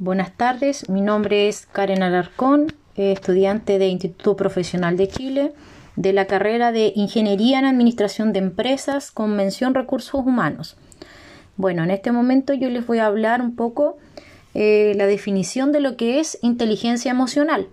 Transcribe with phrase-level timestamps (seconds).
[0.00, 5.52] Buenas tardes, mi nombre es Karen Alarcón, estudiante de Instituto Profesional de Chile,
[5.96, 10.76] de la carrera de Ingeniería en Administración de Empresas con mención Recursos Humanos.
[11.56, 13.98] Bueno, en este momento yo les voy a hablar un poco
[14.54, 17.66] eh, la definición de lo que es inteligencia emocional.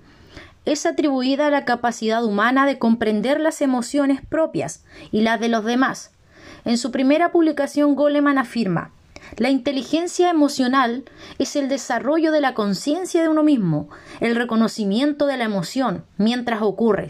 [0.66, 5.64] Es atribuida a la capacidad humana de comprender las emociones propias y las de los
[5.64, 6.10] demás.
[6.64, 8.90] En su primera publicación, Goleman afirma
[9.38, 11.04] la inteligencia emocional
[11.40, 13.90] es el desarrollo de la conciencia de uno mismo,
[14.22, 17.10] el reconocimiento de la emoción mientras ocurre,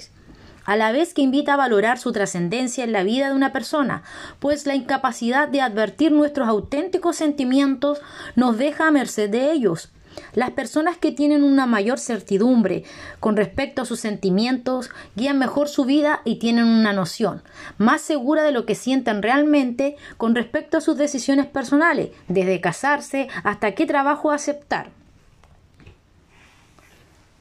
[0.66, 4.02] a la vez que invita a valorar su trascendencia en la vida de una persona,
[4.40, 8.00] pues la incapacidad de advertir nuestros auténticos sentimientos
[8.36, 9.92] nos deja a merced de ellos,
[10.34, 12.84] las personas que tienen una mayor certidumbre
[13.20, 17.42] con respecto a sus sentimientos guían mejor su vida y tienen una noción
[17.78, 23.28] más segura de lo que sienten realmente con respecto a sus decisiones personales, desde casarse
[23.44, 24.90] hasta qué trabajo aceptar.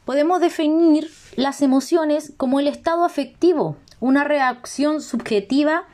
[0.05, 5.85] Podemos definir las emociones como el estado afectivo, una reacción subjetiva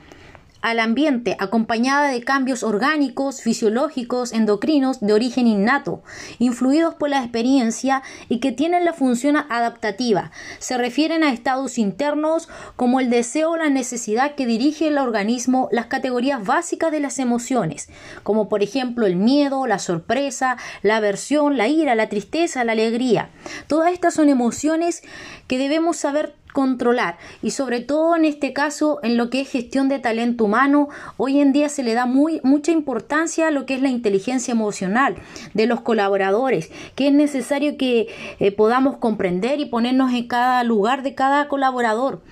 [0.62, 6.03] al ambiente acompañada de cambios orgánicos, fisiológicos, endocrinos de origen innato,
[6.39, 10.31] influidos por la experiencia y que tienen la función adaptativa.
[10.58, 15.69] Se refieren a estados internos como el deseo o la necesidad que dirige el organismo
[15.72, 17.88] las categorías básicas de las emociones,
[18.22, 23.31] como por ejemplo el miedo, la sorpresa, la aversión, la ira, la tristeza, la alegría.
[23.66, 25.03] Todas estas son emociones
[25.47, 27.19] que debemos saber controlar.
[27.43, 31.41] Y sobre todo en este caso en lo que es gestión de talento humano hoy
[31.41, 35.17] en día se le da muy mucha importancia a lo que es la inteligencia emocional
[35.55, 41.03] de los colaboradores que es necesario que eh, podamos comprender y ponernos en cada lugar
[41.03, 42.23] de cada colaborador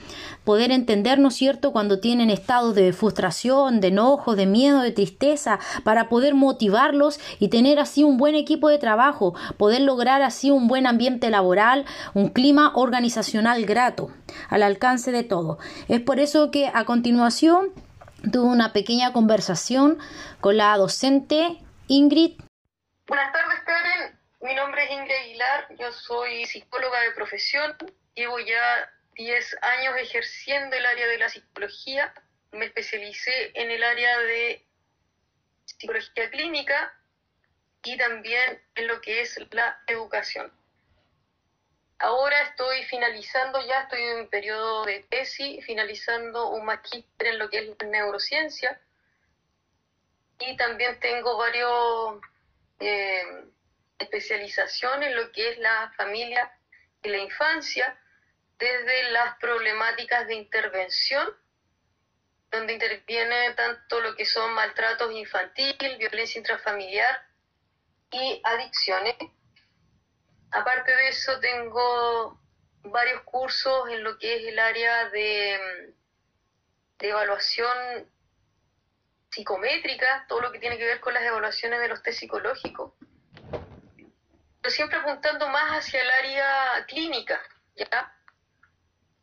[0.48, 4.92] poder entender, ¿no es cierto?, cuando tienen estados de frustración, de enojo, de miedo, de
[4.92, 10.50] tristeza, para poder motivarlos y tener así un buen equipo de trabajo, poder lograr así
[10.50, 14.10] un buen ambiente laboral, un clima organizacional grato,
[14.48, 15.58] al alcance de todo.
[15.86, 17.74] Es por eso que a continuación
[18.33, 19.98] tuve una pequeña conversación
[20.40, 21.58] con la docente
[21.89, 22.40] Ingrid.
[23.06, 24.18] Buenas tardes, Karen.
[24.40, 27.77] Mi nombre es Ingrid Aguilar, yo soy psicóloga de profesión,
[28.14, 32.14] llevo ya 10 años ejerciendo el área de la psicología.
[32.52, 34.64] Me especialicé en el área de
[35.64, 36.95] psicología clínica
[37.83, 40.52] y también en lo que es la educación.
[41.98, 47.50] Ahora estoy finalizando, ya estoy en un periodo de tesis, finalizando un magíster en lo
[47.50, 48.80] que es neurociencia
[50.39, 52.20] y también tengo varios
[52.79, 53.24] eh,
[53.98, 56.52] especializaciones en lo que es la familia
[57.02, 57.98] y la infancia
[58.58, 61.29] desde las problemáticas de intervención,
[62.51, 67.29] donde interviene tanto lo que son maltratos infantiles, violencia intrafamiliar
[68.11, 69.17] y adicciones.
[70.51, 72.41] Aparte de eso, tengo
[72.83, 75.95] varios cursos en lo que es el área de,
[76.98, 78.11] de evaluación
[79.30, 82.95] psicométrica, todo lo que tiene que ver con las evaluaciones de los test psicológicos,
[83.51, 87.41] pero siempre apuntando más hacia el área clínica,
[87.77, 88.17] ¿ya?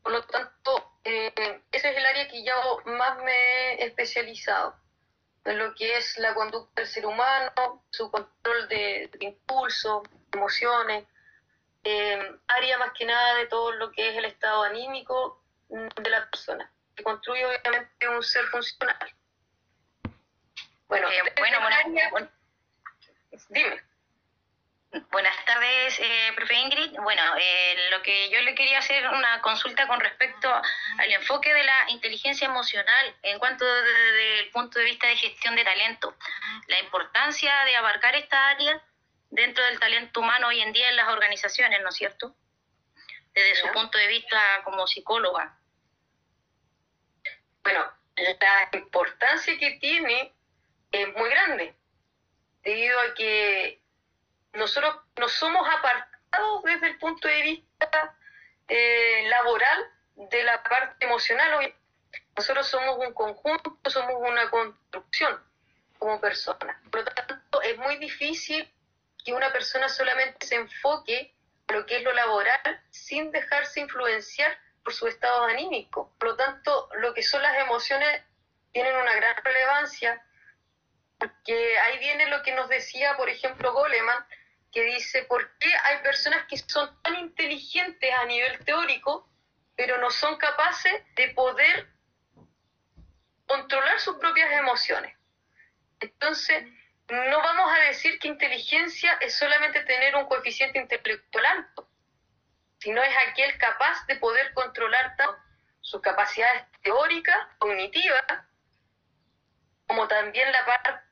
[0.06, 1.34] Por lo tanto, eh,
[1.72, 2.54] ese es el área que yo
[2.86, 4.76] más me he especializado,
[5.46, 11.08] en lo que es la conducta del ser humano, su control de, impulso, emociones,
[11.84, 16.30] eh, área más que nada de todo lo que es el estado anímico de la
[16.30, 19.12] persona, que construye obviamente un ser funcional.
[20.88, 21.58] Bueno, eh, bueno,
[22.12, 22.30] bueno,
[23.50, 23.82] dime.
[25.12, 26.98] Buenas tardes, eh, profe Ingrid.
[27.02, 31.64] Bueno, eh, lo que yo le quería hacer una consulta con respecto al enfoque de
[31.66, 36.16] la inteligencia emocional en cuanto desde el punto de vista de gestión de talento,
[36.68, 38.82] la importancia de abarcar esta área
[39.32, 42.34] dentro del talento humano hoy en día en las organizaciones, ¿no es cierto?
[43.34, 45.60] Desde su punto de vista como psicóloga.
[47.64, 47.86] Bueno,
[48.16, 50.34] la importancia que tiene
[50.90, 51.76] es muy grande,
[52.64, 53.85] debido a que
[54.66, 58.18] nosotros no somos apartados desde el punto de vista
[58.68, 61.72] eh, laboral de la parte emocional.
[62.36, 65.40] Nosotros somos un conjunto, somos una construcción
[66.00, 66.82] como persona.
[66.90, 68.68] Por lo tanto, es muy difícil
[69.24, 71.36] que una persona solamente se enfoque
[71.68, 76.12] en lo que es lo laboral sin dejarse influenciar por su estado anímico.
[76.18, 78.24] Por lo tanto, lo que son las emociones
[78.72, 80.26] tienen una gran relevancia,
[81.20, 84.26] porque ahí viene lo que nos decía, por ejemplo, Goleman,
[84.76, 89.26] que dice, ¿por qué hay personas que son tan inteligentes a nivel teórico,
[89.74, 91.88] pero no son capaces de poder
[93.48, 95.18] controlar sus propias emociones?
[96.02, 96.66] Entonces,
[97.08, 101.88] no vamos a decir que inteligencia es solamente tener un coeficiente intelectual alto,
[102.80, 105.42] sino es aquel capaz de poder controlar tanto
[105.80, 108.26] sus capacidades teóricas, cognitivas,
[109.88, 111.05] como también la parte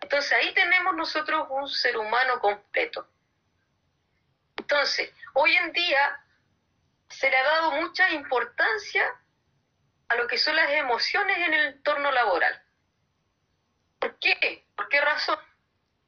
[0.00, 3.08] Entonces ahí tenemos nosotros un ser humano completo.
[4.56, 6.20] Entonces, hoy en día
[7.08, 9.14] se le ha dado mucha importancia
[10.08, 12.62] a lo que son las emociones en el entorno laboral.
[13.98, 14.64] ¿Por qué?
[14.76, 15.38] ¿Por qué razón?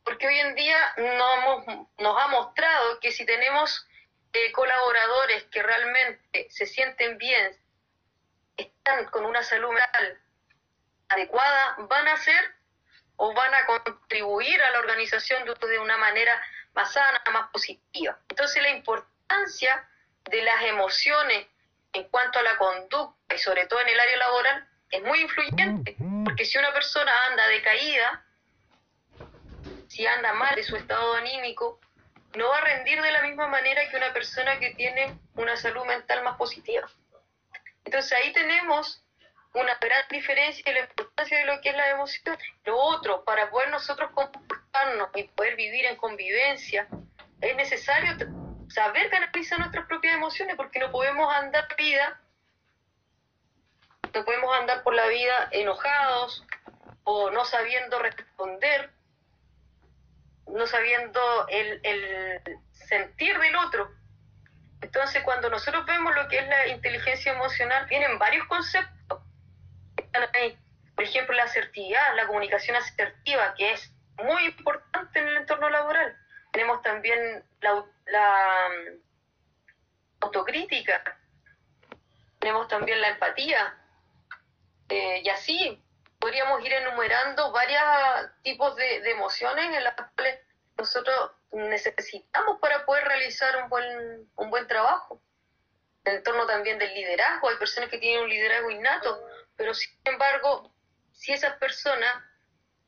[0.05, 0.95] Porque hoy en día
[1.99, 3.87] nos ha mostrado que si tenemos
[4.33, 7.57] eh, colaboradores que realmente se sienten bien,
[8.57, 10.21] están con una salud mental
[11.09, 12.60] adecuada, van a ser
[13.23, 18.19] o van a contribuir a la organización de una manera más sana, más positiva.
[18.31, 19.87] Entonces la importancia
[20.25, 21.47] de las emociones
[21.93, 25.97] en cuanto a la conducta y sobre todo en el área laboral es muy influyente,
[26.25, 28.25] porque si una persona anda decaída,
[29.89, 31.79] si anda mal de su estado anímico,
[32.37, 35.85] no va a rendir de la misma manera que una persona que tiene una salud
[35.85, 36.89] mental más positiva.
[37.85, 39.00] Entonces ahí tenemos
[39.55, 42.39] una gran diferencia y la importancia de lo que es la emoción.
[42.65, 46.87] Lo otro, para poder nosotros comportarnos y poder vivir en convivencia,
[47.41, 48.17] es necesario
[48.69, 52.21] saber canalizar nuestras propias emociones porque no podemos andar vida,
[54.15, 56.45] no podemos andar por la vida enojados
[57.05, 58.91] o no sabiendo responder,
[60.47, 63.91] no sabiendo el, el sentir del otro.
[64.81, 69.20] Entonces, cuando nosotros vemos lo que es la inteligencia emocional, vienen varios conceptos.
[70.95, 76.17] Por ejemplo, la asertividad, la comunicación asertiva, que es muy importante en el entorno laboral.
[76.53, 78.99] Tenemos también la, mm,
[80.21, 81.03] autocrítica,
[82.39, 83.77] tenemos también la empatía,
[84.89, 85.83] eh, y así
[86.19, 87.83] podríamos ir enumerando varios
[88.43, 90.41] tipos de, de, emociones en las cuales
[90.77, 95.23] nosotros necesitamos para poder realizar un buen, un buen trabajo.
[96.05, 99.23] En el entorno también del liderazgo, hay personas que tienen un liderazgo innato,
[99.61, 100.73] pero sin embargo,
[101.13, 102.25] si esas personas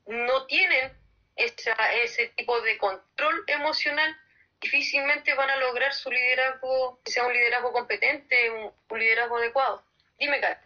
[0.06, 0.90] no tienen
[1.36, 4.18] esa, ese tipo de control emocional,
[4.58, 9.84] difícilmente van a lograr su liderazgo, que sea un liderazgo competente, un, liderazgo adecuado.
[10.18, 10.58] Dime, Karen.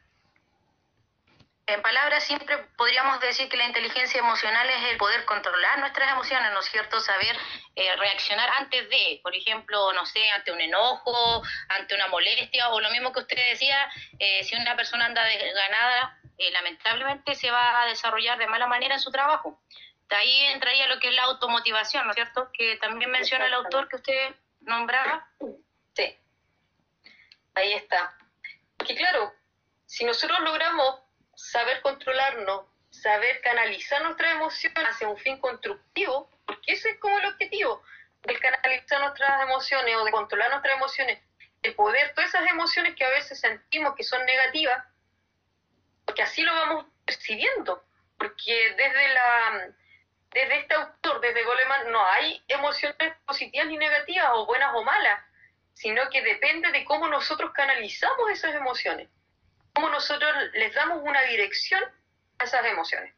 [1.69, 6.53] En palabras siempre podríamos decir que la inteligencia emocional es el poder controlar nuestras emociones,
[6.53, 7.01] ¿no es cierto?
[7.01, 7.37] Saber
[7.75, 12.81] eh, reaccionar antes de, por ejemplo, no sé, ante un enojo, ante una molestia, o
[12.81, 13.91] lo mismo que usted decía,
[14.21, 18.95] eh, si una persona anda desganada, eh, lamentablemente se va a desarrollar de mala manera
[18.95, 19.61] en su trabajo.
[20.09, 22.49] De ahí entraría lo que es la automotivación, ¿no es cierto?
[22.53, 25.29] Que también menciona el autor que usted nombraba.
[25.95, 26.17] Sí,
[27.57, 28.17] ahí está.
[28.77, 29.33] Porque claro,
[29.87, 31.06] si nosotros logramos
[31.37, 37.27] saber controlarnos, saber canalizar nuestras emociones hacia un fin constructivo, porque ese es como el
[37.27, 37.83] objetivo,
[38.23, 41.21] de canalizar nuestras emociones o de controlar nuestras emociones,
[41.63, 44.85] de poder, todas esas emociones que a veces sentimos que son negativas,
[46.05, 47.85] porque así lo vamos percibiendo,
[48.19, 49.75] porque desde la
[50.37, 55.25] desde este autor, desde Goleman, no hay emociones positivas ni negativas, o buenas o malas,
[55.73, 59.09] sino que depende de cómo nosotros canalizamos esas emociones,
[59.77, 61.85] cómo nosotros les damos una dirección
[62.39, 63.15] a esas emociones.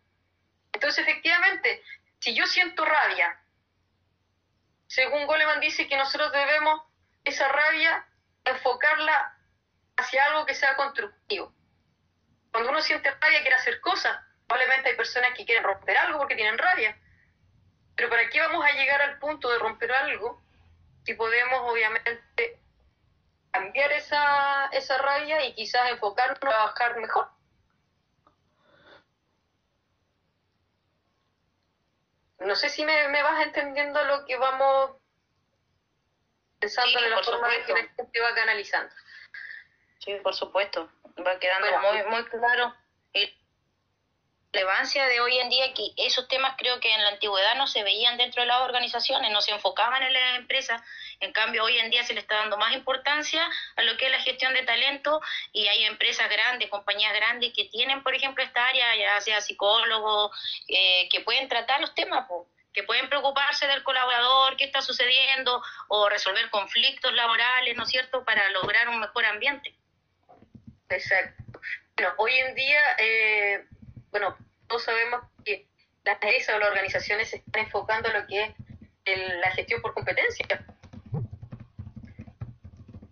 [0.73, 1.85] Entonces, efectivamente,
[2.19, 3.41] si yo siento rabia,
[4.89, 6.83] según Goleman dice que nosotros debemos
[7.23, 8.05] esa rabia
[8.45, 9.39] enfocarla
[9.99, 11.55] hacia algo que sea constructivo.
[12.51, 14.19] Cuando uno siente rabia quiere hacer cosas,
[14.49, 16.97] Probablemente hay personas que quieren romper algo porque tienen rabia.
[17.95, 20.43] Pero ¿para qué vamos a llegar al punto de romper algo
[21.05, 22.59] si podemos obviamente
[23.51, 27.29] cambiar esa, esa rabia y quizás enfocarnos a trabajar mejor?
[32.41, 34.93] No sé si me, vas entendiendo lo que vamos
[36.61, 38.95] pensando en la forma de que la gente va canalizando.
[39.99, 40.91] Sí, por supuesto.
[41.27, 42.75] Va quedando muy, muy claro
[44.53, 47.83] relevancia de hoy en día que esos temas creo que en la antigüedad no se
[47.83, 50.81] veían dentro de las organizaciones, no se enfocaban en las empresas,
[51.21, 54.11] en cambio hoy en día se le está dando más importancia a lo que es
[54.11, 55.21] la gestión de talento
[55.53, 60.31] y hay empresas grandes, compañías grandes que tienen, por ejemplo, esta área, ya sea psicólogos,
[60.69, 62.27] eh, que pueden tratar los temas,
[62.73, 68.25] que pueden preocuparse del colaborador, qué está sucediendo, o resolver conflictos laborales, ¿no es cierto?,
[68.25, 69.75] para lograr un mejor ambiente.
[70.89, 71.61] Exacto.
[71.97, 72.81] Bueno, hoy en día...
[72.99, 73.67] Eh
[74.11, 74.37] bueno,
[74.67, 75.67] todos sabemos que
[76.05, 78.55] las empresas o las organizaciones se están enfocando en lo que
[79.05, 80.47] es la gestión por competencia.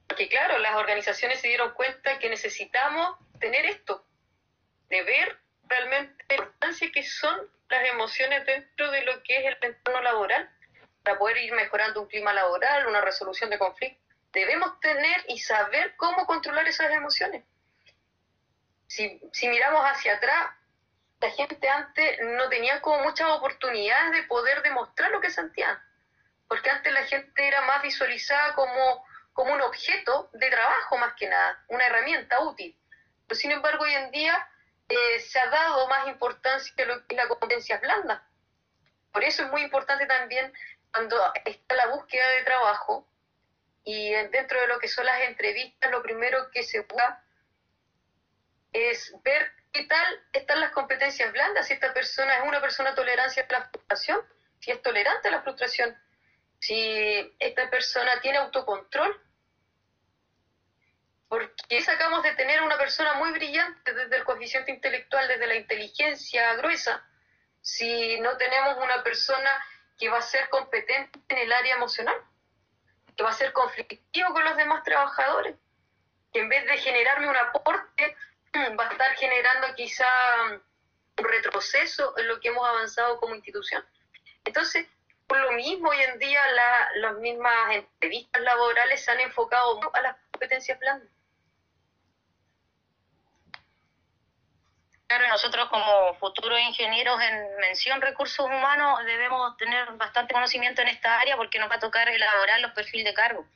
[0.06, 4.06] Porque claro, las organizaciones se dieron cuenta que necesitamos tener esto,
[4.88, 5.38] de ver
[5.68, 10.50] realmente la importancia que son las emociones dentro de lo que es el entorno laboral
[11.02, 14.02] para poder ir mejorando un clima laboral, una resolución de conflictos.
[14.32, 17.44] Debemos tener y saber cómo controlar esas emociones.
[18.86, 20.50] Si, si miramos hacia atrás,
[21.20, 25.78] la gente antes no tenía como muchas oportunidades de poder demostrar lo que sentían,
[26.48, 31.28] porque antes la gente era más visualizada como, como un objeto de trabajo más que
[31.28, 32.78] nada, una herramienta útil.
[33.26, 34.48] Pero sin embargo, hoy en día
[34.88, 38.28] eh, se ha dado más importancia a lo que es la competencia blanda.
[39.10, 40.52] Por eso es muy importante también
[40.92, 43.08] cuando está la búsqueda de trabajo
[43.84, 47.22] y dentro de lo que son las entrevistas, lo primero que se busca
[48.72, 53.46] es ver qué tal están las competencias blandas, si esta persona es una persona tolerancia
[53.46, 54.20] a la frustración,
[54.58, 55.94] si es tolerante a la frustración,
[56.58, 59.20] si esta persona tiene autocontrol,
[61.28, 66.54] porque sacamos de tener una persona muy brillante desde el coeficiente intelectual, desde la inteligencia
[66.54, 67.06] gruesa,
[67.60, 69.50] si no tenemos una persona
[69.98, 72.16] que va a ser competente en el área emocional,
[73.14, 75.56] que va a ser conflictivo con los demás trabajadores,
[76.32, 78.16] que en vez de generarme un aporte,
[78.78, 80.06] va a estar generando quizá
[81.18, 83.84] un retroceso en lo que hemos avanzado como institución.
[84.44, 84.86] Entonces,
[85.26, 86.40] por lo mismo, hoy en día
[86.96, 91.08] las mismas entrevistas laborales se han enfocado a las competencias blandas.
[95.08, 101.20] Claro, nosotros como futuros ingenieros en mención recursos humanos debemos tener bastante conocimiento en esta
[101.20, 103.46] área porque nos va a tocar elaborar los perfiles de cargo.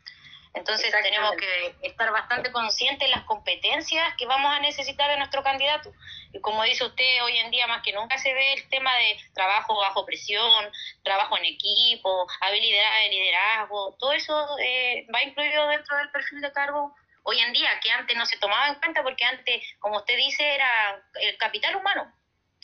[0.53, 5.45] Entonces tenemos que estar bastante conscientes de las competencias que vamos a necesitar de nuestro
[5.45, 5.93] candidato.
[6.33, 9.17] Y como dice usted, hoy en día más que nunca se ve el tema de
[9.33, 10.71] trabajo bajo presión,
[11.05, 16.53] trabajo en equipo, habilidad de liderazgo, todo eso eh, va incluido dentro del perfil de
[16.53, 20.17] cargo hoy en día, que antes no se tomaba en cuenta porque antes, como usted
[20.17, 22.13] dice, era el capital humano,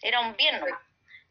[0.03, 0.61] era un bien.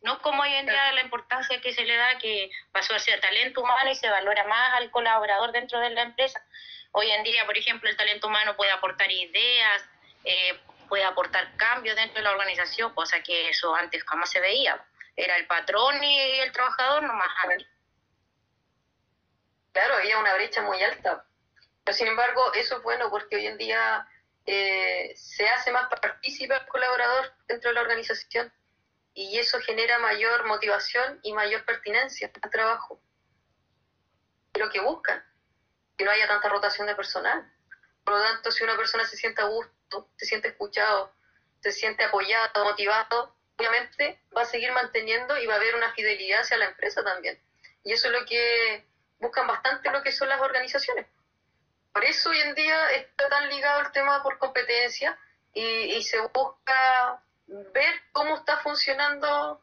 [0.05, 3.19] No como hoy en día la importancia que se le da, que pasó a ser
[3.21, 6.45] talento humano y se valora más al colaborador dentro de la empresa.
[6.91, 9.83] Hoy en día, por ejemplo, el talento humano puede aportar ideas,
[10.23, 14.79] eh, puede aportar cambios dentro de la organización, cosa que eso antes jamás se veía.
[15.15, 17.29] Era el patrón y el trabajador nomás.
[19.71, 21.25] Claro, había una brecha muy alta.
[21.83, 24.07] Pero sin embargo, eso es bueno porque hoy en día
[24.45, 28.53] eh, se hace más partícipe el colaborador dentro de la organización
[29.15, 33.01] y eso genera mayor motivación y mayor pertinencia al trabajo.
[34.53, 35.23] Lo que buscan,
[35.97, 37.51] que no haya tanta rotación de personal.
[38.03, 41.13] Por lo tanto, si una persona se siente a gusto, se siente escuchado,
[41.61, 46.41] se siente apoyado, motivado, obviamente va a seguir manteniendo y va a haber una fidelidad
[46.41, 47.41] hacia la empresa también.
[47.83, 48.85] Y eso es lo que
[49.19, 51.07] buscan bastante lo que son las organizaciones.
[51.93, 55.17] Por eso hoy en día está tan ligado el tema por competencia
[55.53, 59.61] y, se busca ver cómo está funcionando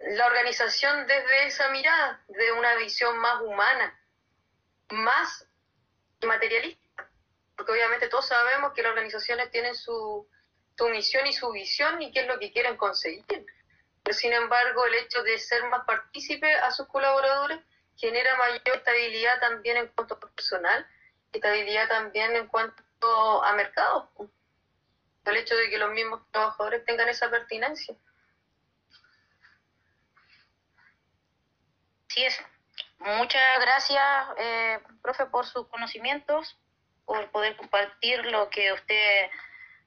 [0.00, 3.98] la organización desde esa mirada, de una visión más humana,
[4.90, 5.46] más
[6.22, 7.08] materialista.
[7.56, 10.28] Porque obviamente todos sabemos que las organizaciones tienen su,
[10.76, 13.24] su misión y su visión y qué es lo que quieren conseguir.
[14.02, 17.60] Pero sin embargo, el hecho de ser más partícipe a sus colaboradores
[17.96, 20.86] genera mayor estabilidad también en cuanto a personal
[21.36, 24.10] estabilidad también en cuanto a mercado.
[25.26, 27.94] El hecho de que los mismos trabajadores tengan esa pertinencia.
[32.08, 32.40] Sí es.
[32.98, 34.02] Muchas gracias,
[34.38, 36.58] eh, profe, por sus conocimientos,
[37.04, 39.30] por poder compartir lo que usted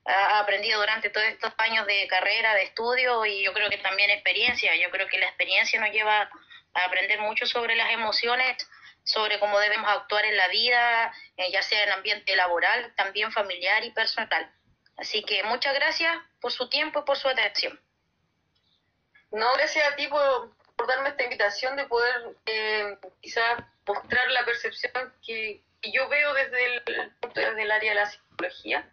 [0.06, 4.10] ha aprendido durante todos estos años de carrera, de estudio y yo creo que también
[4.10, 4.76] experiencia.
[4.76, 6.30] Yo creo que la experiencia nos lleva
[6.74, 8.68] a aprender mucho sobre las emociones
[9.04, 13.84] sobre cómo debemos actuar en la vida, eh, ya sea en ambiente laboral, también familiar
[13.84, 14.52] y personal.
[15.00, 17.80] Así que muchas gracias por su tiempo y por su atención.
[19.32, 20.52] No, gracias a ti por,
[20.88, 25.64] darme esta invitación de poder eh, quizás mostrar la percepción que,
[25.94, 26.84] yo veo desde el
[27.34, 28.90] desde el área de la psicología.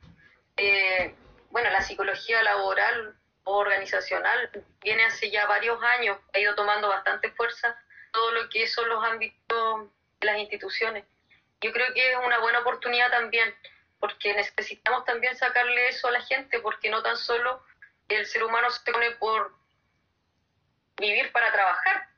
[0.57, 1.15] Eh,
[1.51, 4.51] bueno, la psicología laboral o organizacional
[4.83, 7.77] viene hace ya varios años, ha ido tomando bastante fuerza
[8.13, 9.89] todo lo que son los ámbitos
[10.21, 11.05] las instituciones.
[11.61, 13.53] Yo creo que es una buena oportunidad también,
[13.99, 17.63] porque necesitamos también sacarle eso a la gente, porque no tan solo
[18.09, 19.55] el ser humano se pone por
[20.97, 22.09] vivir para trabajar.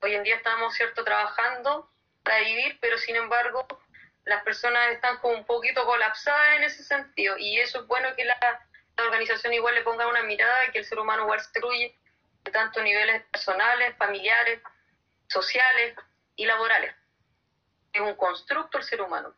[0.00, 1.90] Hoy en día estamos, ¿cierto?, trabajando
[2.22, 3.66] para vivir, pero sin embargo
[4.24, 8.24] las personas están como un poquito colapsadas en ese sentido y eso es bueno que
[8.24, 8.36] la,
[8.98, 11.98] organización igual le ponga una mirada, que el ser humano igual se destruye
[12.44, 14.60] de tantos niveles personales, familiares,
[15.28, 15.94] sociales
[16.34, 16.94] y laborales
[17.96, 19.34] es un constructo el ser humano.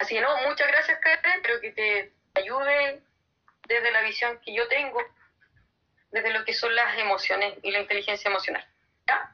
[0.00, 3.00] Así que no, muchas gracias Karen, espero que te ayude
[3.68, 4.98] desde la visión que yo tengo
[6.10, 8.66] desde lo que son las emociones y la inteligencia emocional.
[9.06, 9.30] ¿Ya?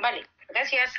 [0.00, 0.92] Vale, gracias.